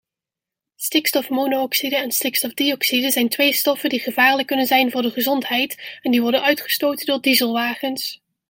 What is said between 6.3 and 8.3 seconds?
uitgestoten door dieselwagens.